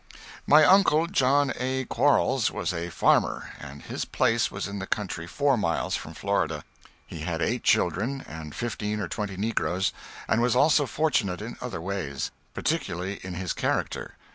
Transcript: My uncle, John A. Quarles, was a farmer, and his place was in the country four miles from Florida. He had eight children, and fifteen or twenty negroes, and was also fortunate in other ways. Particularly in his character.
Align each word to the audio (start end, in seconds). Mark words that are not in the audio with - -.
My 0.47 0.63
uncle, 0.65 1.05
John 1.05 1.53
A. 1.59 1.85
Quarles, 1.85 2.49
was 2.49 2.73
a 2.73 2.89
farmer, 2.89 3.51
and 3.59 3.83
his 3.83 4.03
place 4.03 4.49
was 4.49 4.67
in 4.67 4.79
the 4.79 4.87
country 4.87 5.27
four 5.27 5.57
miles 5.57 5.95
from 5.95 6.15
Florida. 6.15 6.63
He 7.05 7.19
had 7.19 7.39
eight 7.39 7.61
children, 7.61 8.25
and 8.27 8.55
fifteen 8.55 8.99
or 8.99 9.07
twenty 9.07 9.37
negroes, 9.37 9.93
and 10.27 10.41
was 10.41 10.55
also 10.55 10.87
fortunate 10.87 11.39
in 11.39 11.55
other 11.61 11.79
ways. 11.79 12.31
Particularly 12.55 13.19
in 13.23 13.35
his 13.35 13.53
character. 13.53 14.15